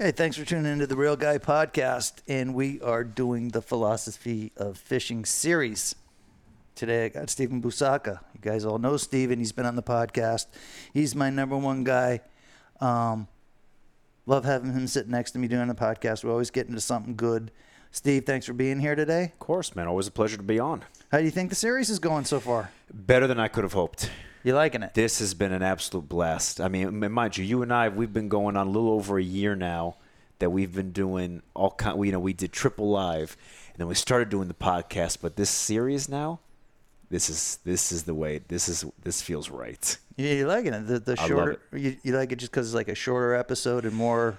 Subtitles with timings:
[0.00, 4.50] Okay, thanks for tuning into the Real Guy podcast, and we are doing the philosophy
[4.56, 5.94] of fishing series.
[6.74, 8.18] Today I got Stephen Busaka.
[8.34, 9.38] You guys all know Stephen.
[9.38, 10.46] He's been on the podcast.
[10.92, 12.22] He's my number one guy.
[12.80, 13.28] Um,
[14.26, 16.24] love having him sit next to me doing the podcast.
[16.24, 17.52] We always get into something good.
[17.92, 19.26] Steve, thanks for being here today.
[19.26, 19.86] Of course, man.
[19.86, 20.82] Always a pleasure to be on.
[21.12, 22.72] How do you think the series is going so far?
[22.92, 24.10] Better than I could have hoped.
[24.44, 24.92] You liking it?
[24.92, 26.60] This has been an absolute blast.
[26.60, 29.22] I mean, mind you, you and I, we've been going on a little over a
[29.22, 29.96] year now
[30.38, 32.04] that we've been doing all kind.
[32.04, 33.38] You know, we did triple live,
[33.72, 35.18] and then we started doing the podcast.
[35.22, 36.40] But this series now,
[37.08, 38.42] this is this is the way.
[38.48, 39.96] This is this feels right.
[40.16, 40.86] Yeah, you liking it?
[40.88, 41.58] The, the shorter.
[41.72, 44.36] You, you like it just because it's like a shorter episode and more.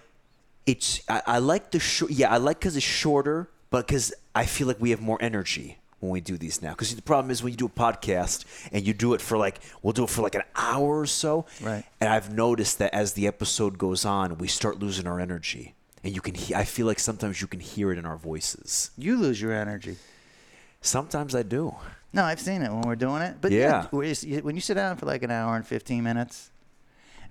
[0.68, 2.12] It's I, I like the short.
[2.12, 5.80] Yeah, I like because it's shorter, but because I feel like we have more energy
[6.00, 6.72] when we do these now.
[6.72, 9.60] Because the problem is when you do a podcast and you do it for like
[9.82, 11.84] we'll do it for like an hour or so, Right.
[12.00, 16.14] And I've noticed that as the episode goes on, we start losing our energy, and
[16.14, 16.36] you can.
[16.36, 18.92] He- I feel like sometimes you can hear it in our voices.
[18.98, 19.98] You lose your energy.
[20.82, 21.76] Sometimes I do.
[22.14, 23.38] No, I've seen it when we're doing it.
[23.42, 23.88] But Yeah.
[23.92, 26.50] when you- when you sit down for like an hour and 15 minutes,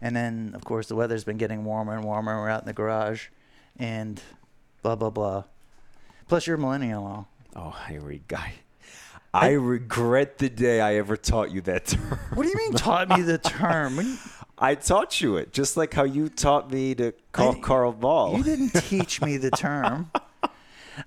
[0.03, 2.67] and then, of course, the weather's been getting warmer and warmer, and we're out in
[2.67, 3.29] the garage,
[3.79, 4.21] and
[4.83, 5.45] blah, blah, blah.
[6.29, 7.07] Plus, you're a millennial.
[7.07, 7.29] All.
[7.57, 8.55] Oh, I re- guy.
[9.35, 12.19] I regret the day I ever taught you that term.
[12.35, 13.97] What do you mean taught me the term?
[13.97, 14.17] You,
[14.59, 18.37] I taught you it, just like how you taught me to call I- Carl Ball.
[18.39, 20.11] you didn't teach me the term.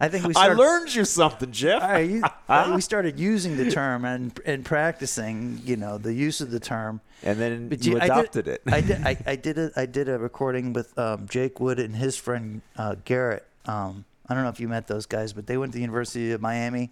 [0.01, 1.81] I think we I learned you something, Jeff.
[2.09, 2.21] You,
[2.75, 6.99] we started using the term and and practicing, you know, the use of the term.
[7.23, 8.61] and then But you I did- adopted it.
[8.67, 9.01] I did.
[9.07, 12.61] I, I did a I did a recording with um, Jake Wood and his friend
[12.75, 13.45] uh, Garrett.
[13.65, 16.31] Um, I don't know if you met those guys, but they went to the University
[16.33, 16.89] of Miami,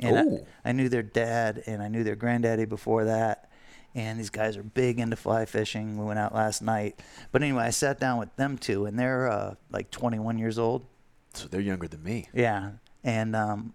[0.00, 3.50] and I, I knew their dad and I knew their granddaddy before that.
[3.94, 5.98] And these guys are big into fly fishing.
[5.98, 7.00] We went out last night,
[7.32, 10.86] but anyway, I sat down with them two, and they're uh, like 21 years old.
[11.34, 12.28] so they're younger than me.
[12.32, 12.70] Yeah,
[13.02, 13.74] and um,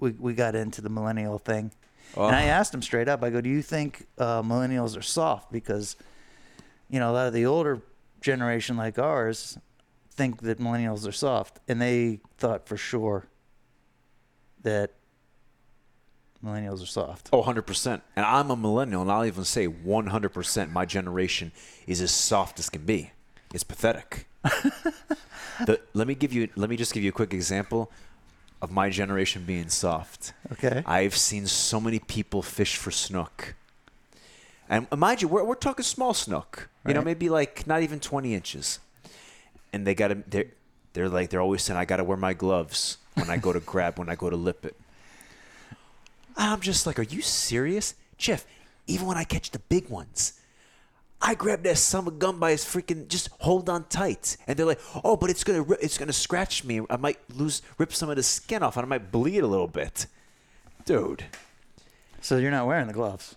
[0.00, 1.70] we we got into the millennial thing,
[2.16, 2.26] Oh.
[2.28, 3.22] and I asked them straight up.
[3.22, 5.96] I go, "Do you think uh, millennials are soft?" Because
[6.88, 7.82] you know a lot of the older
[8.22, 9.58] generation like ours
[10.10, 13.26] think that millennials are soft, and they thought for sure
[14.62, 14.92] that
[16.44, 17.28] millennials are soft.
[17.32, 18.00] Oh, 100%.
[18.16, 21.52] And I'm a millennial, and I'll even say 100% my generation
[21.86, 23.12] is as soft as can be.
[23.54, 24.26] It's pathetic.
[24.42, 27.92] the, let me give you let me just give you a quick example
[28.60, 30.32] of my generation being soft.
[30.52, 30.82] Okay.
[30.86, 33.54] I've seen so many people fish for snook.
[34.68, 36.68] And mind you, we're, we're talking small snook.
[36.86, 38.78] You know, maybe like not even 20 inches.
[39.72, 40.46] And they got to, they're,
[40.92, 43.60] they're like, they're always saying, I got to wear my gloves when I go to
[43.60, 44.76] grab, when I go to lip it.
[46.36, 47.94] I'm just like, are you serious?
[48.16, 48.46] Jeff,
[48.86, 50.34] even when I catch the big ones,
[51.20, 54.36] I grab that son gum by his freaking, just hold on tight.
[54.46, 56.80] And they're like, oh, but it's gonna, it's gonna scratch me.
[56.90, 59.68] I might lose, rip some of the skin off, and I might bleed a little
[59.68, 60.06] bit.
[60.84, 61.24] Dude,
[62.20, 63.36] So you're not wearing the gloves.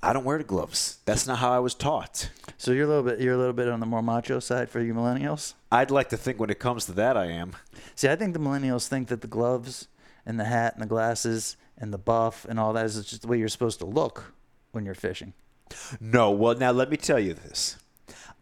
[0.00, 0.98] I don't wear the gloves.
[1.06, 2.30] That's not how I was taught.
[2.56, 4.80] So you're a little bit you're a little bit on the more macho side for
[4.80, 5.54] you millennials.
[5.72, 7.56] I'd like to think when it comes to that, I am.
[7.96, 9.88] See, I think the millennials think that the gloves
[10.24, 13.28] and the hat and the glasses and the buff and all that is just the
[13.28, 14.34] way you're supposed to look
[14.72, 15.32] when you're fishing.
[16.00, 17.76] No, well, now let me tell you this.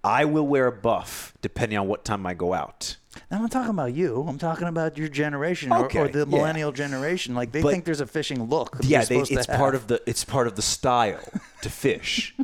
[0.04, 2.96] I will wear a buff depending on what time I go out.
[3.30, 4.24] Now, I'm not talking about you.
[4.28, 6.24] I'm talking about your generation or, Okay, or the yeah.
[6.26, 7.34] millennial generation.
[7.34, 8.76] Like they But- think there's a fishing look.
[8.82, 11.20] yeah, they, it's part of the it's part of the style
[11.62, 12.34] to fish.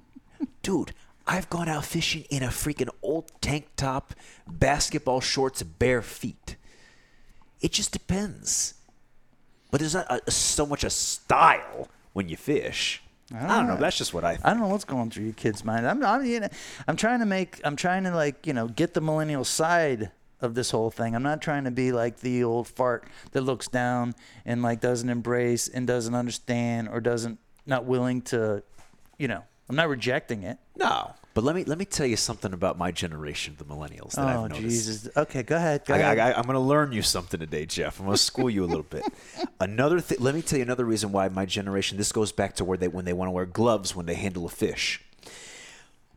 [0.62, 0.92] Dude,
[1.26, 4.14] I've gone out fishing in a freaking old tank top,
[4.48, 6.56] basketball shorts, bare feet.
[7.60, 8.74] It just depends.
[9.70, 13.02] But there's not a, so much a style when you fish.
[13.34, 13.74] I don't know.
[13.74, 13.76] Ah.
[13.76, 14.46] That's just what I think.
[14.46, 15.86] I don't know what's going through your kids' mind.
[15.86, 16.48] I'm, I'm, you know,
[16.86, 20.54] I'm trying to make, I'm trying to like, you know, get the millennial side of
[20.54, 21.16] this whole thing.
[21.16, 25.08] I'm not trying to be like the old fart that looks down and like doesn't
[25.08, 28.62] embrace and doesn't understand or doesn't, not willing to,
[29.18, 30.58] you know, I'm not rejecting it.
[30.76, 34.12] No, but let me let me tell you something about my generation, the millennials.
[34.12, 34.62] That Oh I've noticed.
[34.62, 35.08] Jesus.
[35.14, 35.84] Okay, go ahead.
[35.84, 36.18] Go I, ahead.
[36.18, 38.00] I, I'm going to learn you something today, Jeff.
[38.00, 39.04] I'm going to school you a little bit.
[39.60, 40.16] Another thing.
[40.18, 41.98] Let me tell you another reason why my generation.
[41.98, 44.46] This goes back to where they when they want to wear gloves when they handle
[44.46, 45.04] a fish.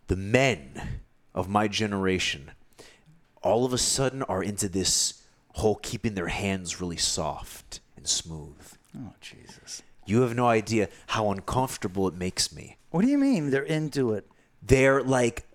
[0.07, 1.01] The men
[1.35, 2.51] of my generation,
[3.43, 5.21] all of a sudden, are into this
[5.55, 8.55] whole keeping their hands really soft and smooth.
[8.97, 9.83] oh Jesus.
[10.05, 12.77] You have no idea how uncomfortable it makes me.
[12.89, 14.25] What do you mean they're into it?
[14.61, 15.45] They're like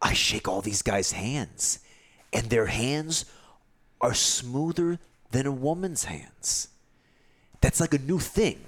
[0.00, 1.80] I shake all these guys' hands
[2.32, 3.24] and their hands
[4.00, 4.98] are smoother
[5.30, 6.68] than a woman's hands.
[7.60, 8.60] That's like a new thing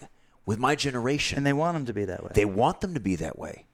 [0.44, 1.36] with my generation.
[1.38, 2.30] And they want them to be that way.
[2.34, 3.66] they want them to be that way.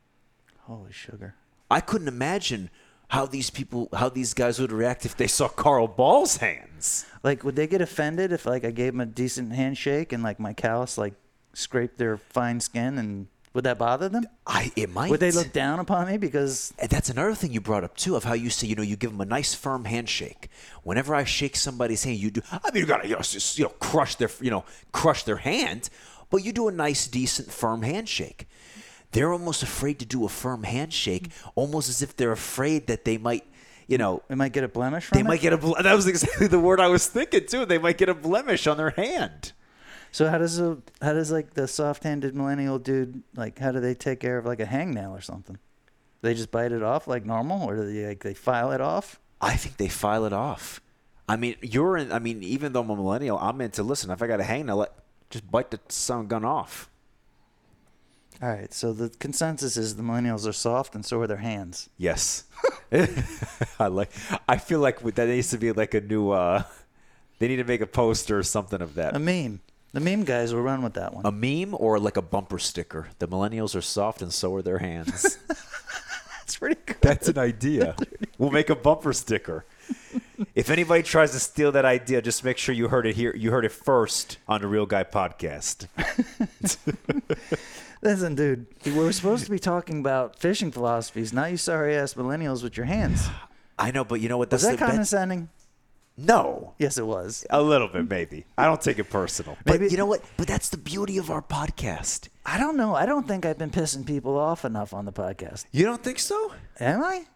[0.62, 1.34] Holy sugar.
[1.70, 2.70] I couldn't imagine
[3.08, 7.06] how these people, how these guys would react if they saw Carl Ball's hands.
[7.22, 10.38] Like, would they get offended if like I gave them a decent handshake and like
[10.38, 11.14] my callus like
[11.54, 14.26] scraped their fine skin and would that bother them?
[14.47, 15.11] I it might.
[15.11, 18.14] Would they look down upon me because And that's another thing you brought up too
[18.14, 20.49] of how you say you know you give them a nice firm handshake.
[20.85, 22.43] Whenever I shake somebody's hand, you do.
[22.53, 25.38] I mean, you gotta you know, just, you know crush their you know crush their
[25.38, 25.88] hand,
[26.31, 28.47] but you do a nice, decent, firm handshake.
[29.12, 33.17] They're almost afraid to do a firm handshake, almost as if they're afraid that they
[33.17, 33.44] might,
[33.87, 35.26] you know, they might get a blemish they it?
[35.26, 35.56] might get a.
[35.82, 37.64] That was exactly the word I was thinking too.
[37.64, 39.52] They might get a blemish on their hand.
[40.16, 43.92] So how does a how does like the soft-handed millennial dude like how do they
[43.92, 45.58] take care of like a hangnail or something?
[46.22, 49.20] They just bite it off like normal, or do they like they file it off?
[49.42, 50.80] I think they file it off.
[51.28, 52.12] I mean, you're in.
[52.12, 54.10] I mean, even though I'm a millennial, I'm into listen.
[54.10, 54.92] If I got a hangnail, let
[55.28, 56.88] just bite the son gun off.
[58.40, 58.72] All right.
[58.72, 61.90] So the consensus is the millennials are soft, and so are their hands.
[61.98, 62.44] Yes,
[63.78, 64.12] I like.
[64.48, 66.30] I feel like that needs to be like a new.
[66.30, 66.62] uh
[67.38, 69.14] They need to make a poster or something of that.
[69.14, 69.60] A meme.
[69.93, 71.25] The meme guys will run with that one.
[71.25, 73.09] a meme or like a bumper sticker.
[73.19, 75.38] The millennials are soft and so are their hands.
[75.49, 76.97] That's pretty good.
[77.00, 77.97] That's an idea.
[78.38, 79.65] We'll make a bumper sticker.
[80.55, 83.35] If anybody tries to steal that idea, just make sure you heard it here.
[83.35, 85.87] You heard it first on the Real Guy podcast.
[88.03, 91.33] Listen, dude, we're supposed to be talking about fishing philosophies.
[91.33, 93.27] Now you sorry ass millennials with your hands.
[93.79, 94.53] I know, but you know what?
[94.53, 95.49] Was that the bet- condescending?
[96.18, 97.44] No, Yes, it was.
[97.50, 98.46] a little bit maybe.
[98.56, 99.56] I don't take it personal.
[99.64, 100.22] But Maybe- you know what?
[100.38, 102.28] But that's the beauty of our podcast.
[102.44, 102.94] I don't know.
[102.94, 105.66] I don't think I've been pissing people off enough on the podcast.
[105.72, 106.52] You don't think so?
[106.80, 107.26] Am I?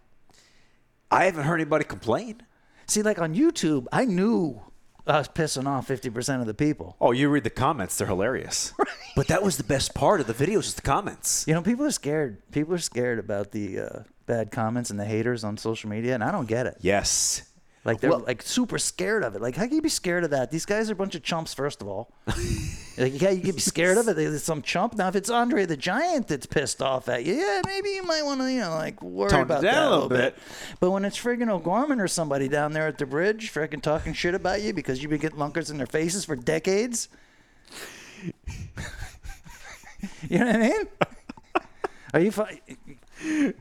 [1.10, 2.42] I haven't heard anybody complain.
[2.86, 4.60] See, like on YouTube, I knew
[5.06, 6.96] I was pissing off 50% of the people.
[7.00, 8.72] Oh, you read the comments; they're hilarious.
[9.16, 11.44] But that was the best part of the videos is the comments.
[11.48, 12.48] You know, people are scared.
[12.52, 16.22] People are scared about the uh, bad comments and the haters on social media, and
[16.22, 16.76] I don't get it.
[16.80, 17.42] Yes.
[17.82, 19.40] Like they're Well- like super scared of it.
[19.40, 20.50] Like how can you be scared of that?
[20.50, 21.54] These guys are a bunch of chumps.
[21.54, 22.12] First of all,
[22.98, 24.18] like yeah, you can be scared of it.
[24.18, 24.96] It's some chump.
[24.96, 28.22] Now if it's Andre the Giant that's pissed off at you, yeah, maybe you might
[28.22, 30.36] want to you know like worry Tone about down that a little bit.
[30.78, 34.34] But when it's friggin' O'Gorman or somebody down there at the bridge, friggin' talking shit
[34.34, 37.08] about you because you've been getting lunkers in their faces for decades.
[40.28, 40.86] you know what I mean?
[42.12, 42.60] Are you fine?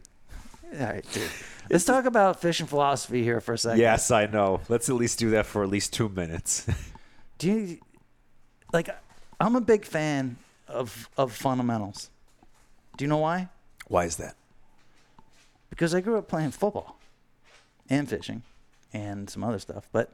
[0.73, 1.29] All right, dude.
[1.69, 3.79] Let's talk about fishing philosophy here for a second.
[3.79, 4.61] Yes, I know.
[4.69, 6.67] Let's at least do that for at least two minutes.
[7.37, 7.77] Do you
[8.73, 8.89] like?
[9.39, 10.37] I'm a big fan
[10.67, 12.09] of of fundamentals.
[12.97, 13.49] Do you know why?
[13.87, 14.35] Why is that?
[15.69, 16.97] Because I grew up playing football
[17.89, 18.41] and fishing
[18.91, 19.87] and some other stuff.
[19.91, 20.11] But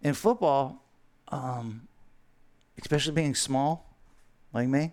[0.00, 0.80] in football,
[1.28, 1.88] um,
[2.80, 3.84] especially being small
[4.52, 4.92] like me,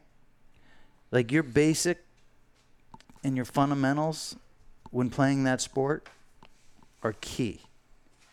[1.11, 2.03] like your basic
[3.23, 4.35] and your fundamentals
[4.91, 6.07] when playing that sport
[7.01, 7.61] are key.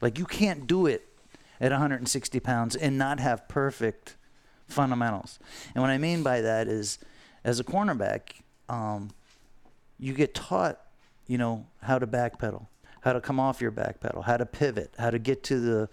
[0.00, 1.08] Like you can't do it
[1.60, 4.16] at 160 pounds and not have perfect
[4.66, 5.38] fundamentals.
[5.74, 6.98] And what I mean by that is,
[7.44, 9.10] as a cornerback, um,
[9.98, 10.80] you get taught,
[11.26, 12.66] you know, how to backpedal,
[13.00, 15.88] how to come off your backpedal, how to pivot, how to get to the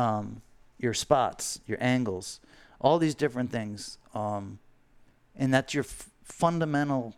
[0.00, 0.40] um,
[0.78, 2.40] your spots, your angles,
[2.80, 4.58] all these different things, um,
[5.36, 7.14] and that's your f- fundamental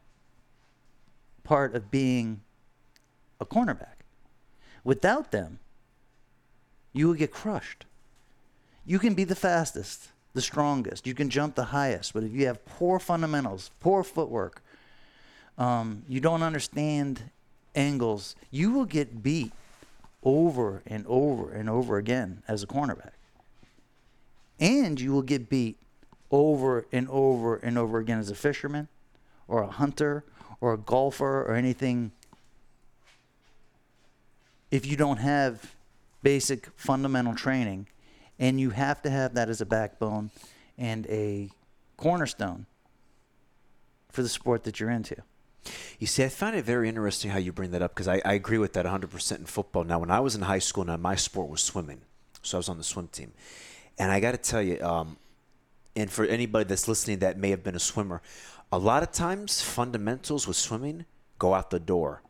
[1.44, 2.40] part of being
[3.44, 4.02] a cornerback.
[4.82, 5.58] Without them,
[6.92, 7.84] you will get crushed.
[8.86, 12.46] You can be the fastest, the strongest, you can jump the highest, but if you
[12.46, 14.62] have poor fundamentals, poor footwork,
[15.56, 17.22] um, you don't understand
[17.74, 19.52] angles, you will get beat
[20.22, 23.12] over and over and over again as a cornerback.
[24.60, 25.76] And you will get beat
[26.30, 28.88] over and over and over again as a fisherman
[29.46, 30.24] or a hunter
[30.60, 32.12] or a golfer or anything
[34.74, 35.76] if you don't have
[36.24, 37.86] basic fundamental training
[38.40, 40.32] and you have to have that as a backbone
[40.76, 41.48] and a
[41.96, 42.66] cornerstone
[44.10, 45.14] for the sport that you're into.
[46.00, 48.32] You see, I find it very interesting how you bring that up because I, I
[48.32, 49.84] agree with that 100% in football.
[49.84, 52.00] Now, when I was in high school, now my sport was swimming,
[52.42, 53.32] so I was on the swim team,
[53.96, 55.18] and I got to tell you, um,
[55.94, 58.22] and for anybody that's listening that may have been a swimmer,
[58.72, 61.04] a lot of times fundamentals with swimming
[61.38, 62.22] go out the door.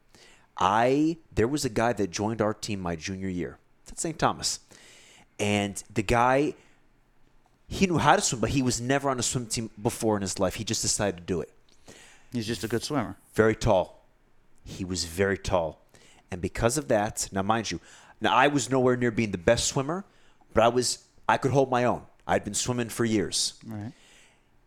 [0.57, 3.59] I there was a guy that joined our team my junior year
[3.91, 4.19] at St.
[4.19, 4.61] Thomas,
[5.39, 6.55] and the guy
[7.67, 10.23] he knew how to swim, but he was never on a swim team before in
[10.23, 10.55] his life.
[10.55, 11.51] He just decided to do it
[12.33, 13.17] He's just a good swimmer.
[13.35, 14.05] very tall.
[14.65, 15.81] He was very tall.
[16.31, 17.81] And because of that, now mind you,
[18.21, 20.05] now I was nowhere near being the best swimmer,
[20.53, 22.03] but I was I could hold my own.
[22.27, 23.55] I'd been swimming for years.
[23.67, 23.93] Right.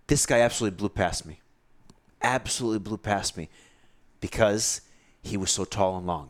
[0.07, 1.39] This guy absolutely blew past me.
[2.21, 3.49] Absolutely blew past me
[4.21, 4.81] because
[5.27, 6.29] he was so tall and long.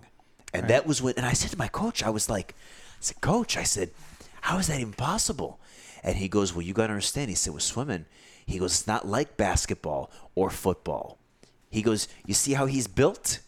[0.54, 3.22] And that was when, and I said to my coach, I was like, I said,
[3.22, 3.92] Coach, I said,
[4.42, 5.60] how is that even possible?
[6.04, 7.30] And he goes, Well, you got to understand.
[7.30, 8.06] He said, With swimming,
[8.46, 11.20] he goes, It's not like basketball or football.
[11.70, 13.40] He goes, You see how he's built?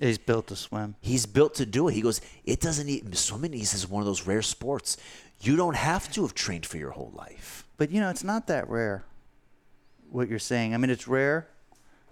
[0.00, 0.94] He's built to swim.
[1.00, 1.94] He's built to do it.
[1.94, 4.96] He goes, It doesn't even, swimming he says, is one of those rare sports.
[5.40, 7.64] You don't have to have trained for your whole life.
[7.76, 9.04] But you know, it's not that rare.
[10.10, 10.74] What you're saying.
[10.74, 11.48] I mean, it's rare,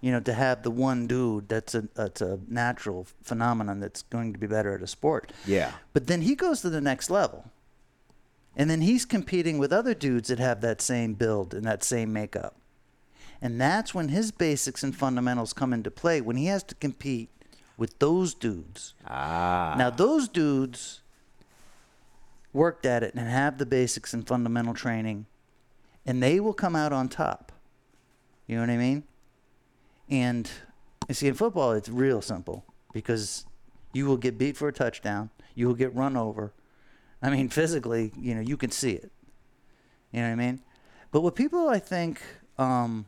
[0.00, 4.32] you know, to have the one dude that's a that's a natural phenomenon that's going
[4.32, 5.32] to be better at a sport.
[5.46, 5.72] Yeah.
[5.92, 7.50] But then he goes to the next level.
[8.58, 12.12] And then he's competing with other dudes that have that same build and that same
[12.12, 12.56] makeup.
[13.42, 17.28] And that's when his basics and fundamentals come into play when he has to compete
[17.76, 18.94] with those dudes.
[19.06, 19.74] Ah.
[19.76, 21.02] Now, those dudes
[22.54, 25.26] worked at it and have the basics and fundamental training,
[26.06, 27.52] and they will come out on top.
[28.46, 29.04] You know what I mean?
[30.08, 30.50] And
[31.08, 33.44] you see, in football, it's real simple because
[33.92, 36.52] you will get beat for a touchdown, you will get run over.
[37.22, 39.10] I mean, physically, you know, you can see it.
[40.12, 40.60] You know what I mean?
[41.10, 42.20] But what people, I think,
[42.58, 43.06] um,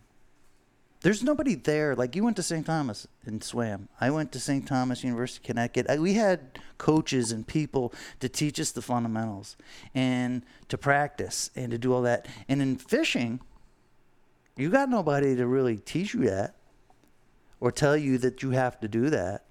[1.00, 1.95] there's nobody there.
[1.95, 2.67] Like you went to St.
[2.67, 3.88] Thomas and swam.
[4.00, 4.67] I went to St.
[4.67, 5.87] Thomas University, Connecticut.
[5.88, 9.57] I, we had coaches and people to teach us the fundamentals
[9.95, 12.26] and to practice and to do all that.
[12.49, 13.40] And in fishing,
[14.57, 16.57] you got nobody to really teach you that
[17.61, 19.45] or tell you that you have to do that.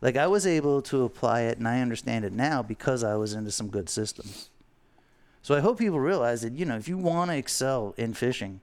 [0.00, 3.34] Like I was able to apply it and I understand it now because I was
[3.34, 4.50] into some good systems.
[5.42, 8.60] So I hope people realize that, you know, if you want to excel in fishing,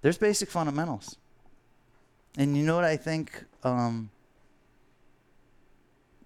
[0.00, 1.16] there's basic fundamentals.
[2.36, 3.44] And you know what I think?
[3.62, 4.10] Um,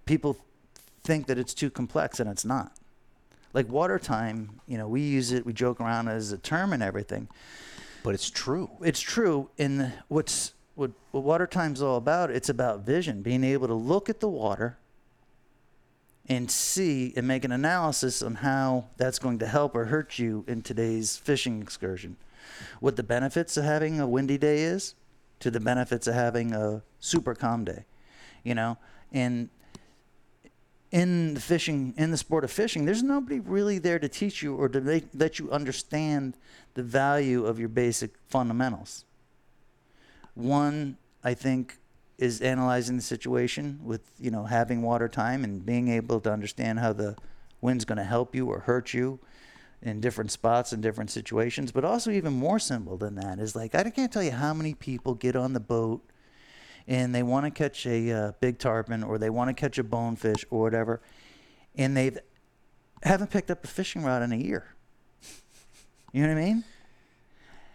[0.04, 0.36] people
[1.02, 2.72] think that it's too complex, and it's not.
[3.52, 6.82] Like water time, you know, we use it, we joke around as a term and
[6.82, 7.28] everything.
[8.02, 8.70] But it's true.
[8.82, 9.50] It's true.
[9.58, 14.08] In what's what, what water time's all about, it's about vision, being able to look
[14.08, 14.78] at the water
[16.28, 20.44] and see and make an analysis on how that's going to help or hurt you
[20.46, 22.16] in today's fishing excursion.
[22.80, 24.94] What the benefits of having a windy day is
[25.40, 27.86] to the benefits of having a super calm day,
[28.44, 28.76] you know?
[29.12, 29.48] And
[30.90, 34.54] in the fishing, in the sport of fishing, there's nobody really there to teach you
[34.54, 36.36] or to make, let you understand
[36.74, 39.06] the value of your basic fundamentals.
[40.36, 41.78] One, I think,
[42.18, 46.78] is analyzing the situation with you know having water time and being able to understand
[46.78, 47.16] how the
[47.60, 49.18] wind's going to help you or hurt you
[49.82, 51.72] in different spots and different situations.
[51.72, 54.74] But also even more simple than that is like i can't tell you how many
[54.74, 56.02] people get on the boat
[56.86, 59.84] and they want to catch a uh, big tarpon or they want to catch a
[59.84, 61.00] bonefish or whatever
[61.76, 62.12] and they
[63.02, 64.74] haven't picked up a fishing rod in a year.
[66.12, 66.64] You know what i mean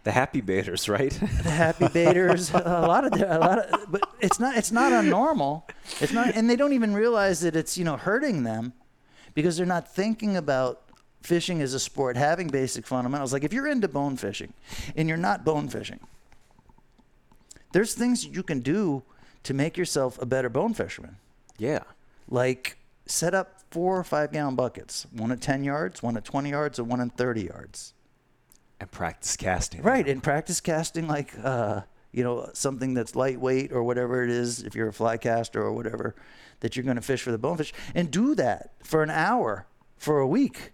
[0.04, 1.12] The happy baiters, right?
[1.12, 5.64] the happy baiters, a lot of a lot of, but it's not it's not unnormal.
[6.00, 8.74] It's not, and they don't even realize that it's you know hurting them
[9.36, 10.82] because they're not thinking about
[11.22, 13.32] fishing as a sport, having basic fundamentals.
[13.32, 14.54] Like if you're into bone fishing
[14.96, 16.00] and you're not bone fishing,
[17.74, 19.04] there's things you can do
[19.44, 21.18] to make yourself a better bone fisherman.
[21.58, 21.84] yeah.
[22.28, 26.50] Like set up four or five gallon buckets, one at 10 yards, one at 20
[26.50, 27.94] yards, and one at 30 yards.
[28.82, 29.84] And practice casting.
[29.84, 34.64] Right, and practice casting like uh, you know something that's lightweight or whatever it is.
[34.64, 36.16] If you're a fly caster or whatever,
[36.62, 40.20] that you're going to fish for the bonefish, and do that for an hour for
[40.20, 40.72] a week,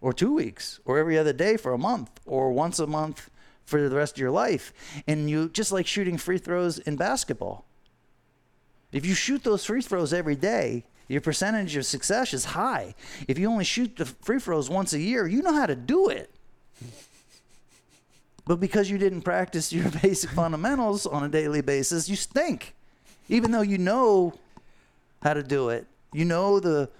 [0.00, 3.28] or two weeks, or every other day for a month, or once a month
[3.66, 4.72] for the rest of your life.
[5.06, 7.66] And you just like shooting free throws in basketball.
[8.90, 12.94] If you shoot those free throws every day, your percentage of success is high.
[13.28, 16.08] If you only shoot the free throws once a year, you know how to do
[16.08, 16.30] it.
[18.44, 22.74] But because you didn't practice your basic fundamentals on a daily basis, you stink.
[23.28, 24.34] Even though you know
[25.22, 26.90] how to do it, you know the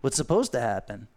[0.00, 1.08] what's supposed to happen.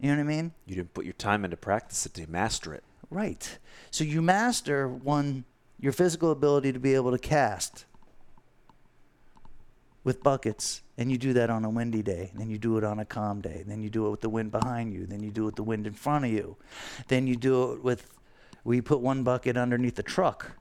[0.00, 0.52] You know what I mean?
[0.66, 2.82] You didn't put your time into practice it to master it.
[3.08, 3.58] Right.
[3.90, 5.44] So you master one
[5.78, 7.84] your physical ability to be able to cast
[10.04, 12.98] with buckets and you do that on a windy day then you do it on
[13.00, 15.42] a calm day then you do it with the wind behind you then you do
[15.42, 16.56] it with the wind in front of you
[17.08, 18.12] then you do it with
[18.64, 20.52] we put one bucket underneath the truck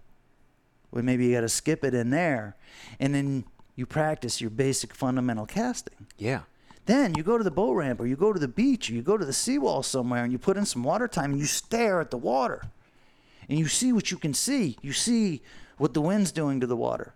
[0.89, 2.55] where maybe you got to skip it in there
[2.99, 3.43] and then
[3.75, 6.41] you practice your basic fundamental casting Yeah.
[6.85, 9.01] then you go to the boat ramp or you go to the beach or you
[9.01, 12.01] go to the seawall somewhere and you put in some water time and you stare
[12.01, 12.63] at the water
[13.47, 14.77] and you see what you can see.
[14.81, 15.41] You see
[15.77, 17.13] what the wind's doing to the water.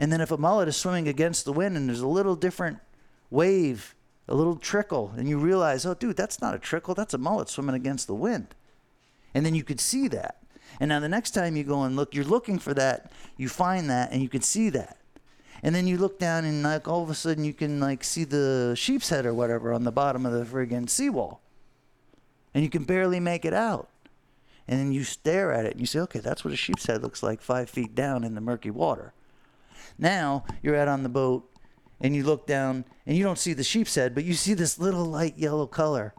[0.00, 2.78] And then if a mullet is swimming against the wind and there's a little different
[3.28, 3.94] wave,
[4.26, 7.50] a little trickle, and you realize, oh, dude, that's not a trickle, that's a mullet
[7.50, 8.54] swimming against the wind.
[9.34, 10.38] And then you could see that.
[10.80, 13.90] And now the next time you go and look, you're looking for that, you find
[13.90, 14.96] that, and you can see that.
[15.62, 18.24] And then you look down and like all of a sudden you can like see
[18.24, 21.42] the sheep's head or whatever on the bottom of the friggin' seawall.
[22.54, 23.90] And you can barely make it out.
[24.66, 27.02] And then you stare at it and you say, okay, that's what a sheep's head
[27.02, 29.12] looks like five feet down in the murky water.
[29.98, 31.50] Now you're out on the boat
[32.00, 34.78] and you look down and you don't see the sheep's head, but you see this
[34.78, 36.14] little light yellow color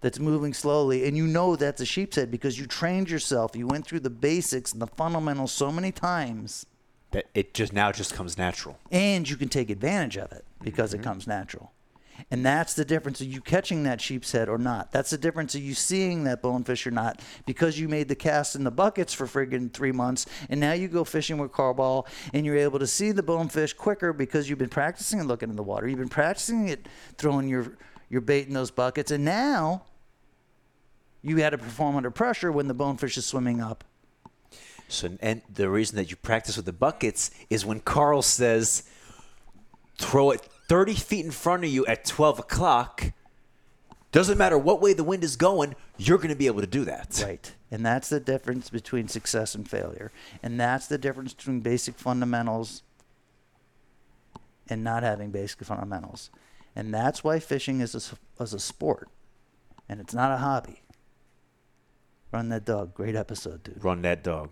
[0.00, 1.06] that's moving slowly.
[1.06, 3.56] And you know that's a sheep's head because you trained yourself.
[3.56, 6.66] You went through the basics and the fundamentals so many times
[7.10, 8.78] That it just now just comes natural.
[8.90, 11.08] and you can take advantage of it because it mm-hmm.
[11.08, 11.72] comes natural.
[12.30, 14.92] And that's the difference of you catching that sheep's head or not.
[14.92, 18.56] That's the difference of you seeing that bonefish or not because you made the cast
[18.56, 22.06] in the buckets for friggin' three months and now you go fishing with Carl Ball
[22.32, 25.56] and you're able to see the bonefish quicker because you've been practicing and looking in
[25.56, 25.88] the water.
[25.88, 27.76] You've been practicing it throwing your,
[28.08, 29.82] your bait in those buckets and now
[31.22, 33.84] you had to perform under pressure when the bonefish is swimming up.
[34.88, 38.84] So, and the reason that you practice with the buckets is when Carl says,
[39.98, 43.12] throw it 30 feet in front of you at 12 o'clock.
[44.12, 46.84] Doesn't matter what way the wind is going, you're going to be able to do
[46.84, 47.20] that.
[47.22, 47.52] Right.
[47.70, 50.12] And that's the difference between success and failure.
[50.42, 52.82] And that's the difference between basic fundamentals
[54.68, 56.30] and not having basic fundamentals.
[56.74, 59.08] And that's why fishing is a, is a sport
[59.88, 60.82] and it's not a hobby.
[62.32, 62.94] Run that dog.
[62.94, 63.82] Great episode, dude.
[63.82, 64.50] Run that dog.